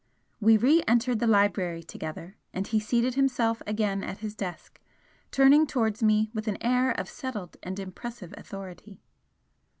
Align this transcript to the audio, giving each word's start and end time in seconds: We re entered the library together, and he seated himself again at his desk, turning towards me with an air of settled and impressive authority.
We 0.39 0.57
re 0.57 0.81
entered 0.87 1.19
the 1.19 1.27
library 1.27 1.83
together, 1.83 2.35
and 2.55 2.65
he 2.65 2.79
seated 2.79 3.13
himself 3.13 3.61
again 3.67 4.03
at 4.03 4.17
his 4.17 4.33
desk, 4.35 4.81
turning 5.29 5.67
towards 5.67 6.01
me 6.01 6.31
with 6.33 6.47
an 6.47 6.57
air 6.59 6.89
of 6.89 7.07
settled 7.07 7.55
and 7.61 7.77
impressive 7.79 8.33
authority. 8.35 9.03